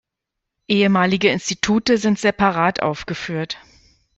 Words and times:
Ehemalige 0.67 1.29
Institute 1.29 1.99
sind 1.99 2.17
separat 2.17 2.81
aufgeführt. 2.81 3.59